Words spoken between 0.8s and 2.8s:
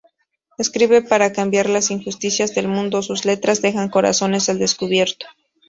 para cambiar las injusticias del